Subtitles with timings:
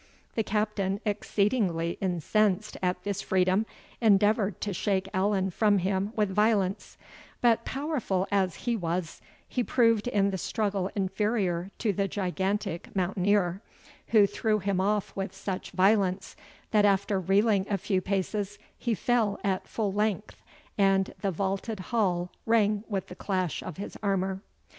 [0.33, 3.67] The Captain, exceedingly incensed at this freedom,
[4.01, 6.97] endeavoured to shake Allan from him with violence;
[7.39, 13.61] but, powerful as he was, he proved in the struggle inferior to the gigantic mountaineer,
[14.07, 16.35] who threw him off with such violence,
[16.71, 20.41] that after reeling a few paces, he fell at full length,
[20.79, 24.41] and the vaulted hall rang with the clash of his armour.